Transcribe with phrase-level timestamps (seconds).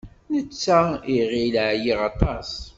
[0.33, 0.79] Netta
[1.15, 2.49] iɣil ɛyiɣ aṭas.